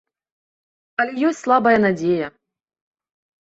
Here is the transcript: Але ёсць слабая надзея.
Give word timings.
Але 1.03 1.13
ёсць 1.29 1.41
слабая 1.41 1.75
надзея. 1.85 2.27